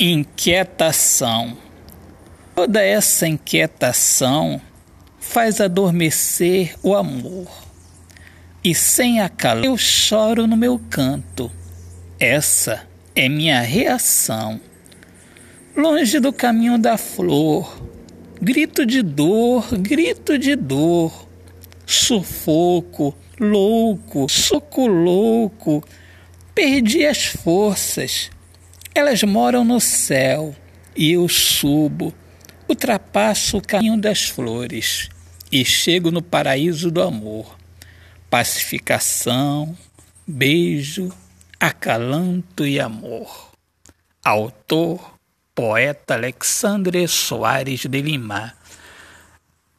Inquietação. 0.00 1.56
Toda 2.52 2.82
essa 2.82 3.28
inquietação 3.28 4.60
faz 5.20 5.60
adormecer 5.60 6.74
o 6.82 6.96
amor. 6.96 7.46
E 8.64 8.74
sem 8.74 9.20
a 9.20 9.28
calor 9.28 9.64
eu 9.64 9.78
choro 9.78 10.48
no 10.48 10.56
meu 10.56 10.80
canto. 10.90 11.48
Essa 12.18 12.88
é 13.14 13.28
minha 13.28 13.60
reação. 13.60 14.60
Longe 15.76 16.18
do 16.18 16.32
caminho 16.32 16.76
da 16.76 16.98
flor, 16.98 17.80
grito 18.42 18.84
de 18.84 19.00
dor, 19.00 19.78
grito 19.78 20.36
de 20.36 20.56
dor, 20.56 21.28
sufoco, 21.86 23.14
louco, 23.38 24.28
soco 24.28 24.88
louco, 24.88 25.84
perdi 26.52 27.06
as 27.06 27.26
forças 27.26 28.33
elas 28.94 29.22
moram 29.24 29.64
no 29.64 29.80
céu 29.80 30.54
e 30.96 31.12
eu 31.12 31.28
subo, 31.28 32.14
ultrapasso 32.68 33.58
o 33.58 33.62
caminho 33.62 34.00
das 34.00 34.28
flores 34.28 35.08
e 35.50 35.64
chego 35.64 36.12
no 36.12 36.22
paraíso 36.22 36.90
do 36.90 37.02
amor. 37.02 37.58
Pacificação, 38.30 39.76
beijo, 40.24 41.12
acalanto 41.58 42.64
e 42.64 42.78
amor. 42.78 43.50
Autor, 44.24 45.14
poeta 45.54 46.14
Alexandre 46.14 47.06
Soares 47.08 47.80
de 47.80 48.00
Lima. 48.00 48.54